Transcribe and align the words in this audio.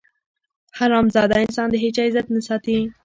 حرامزاده 0.77 1.35
انسان 1.45 1.67
د 1.71 1.75
هېچا 1.83 2.01
عزت 2.07 2.25
نه 2.35 2.41
ساتي. 2.47 2.77